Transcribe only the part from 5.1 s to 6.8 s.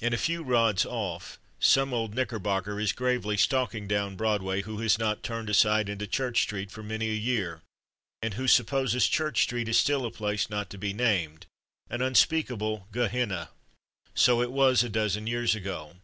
turned aside into Church Street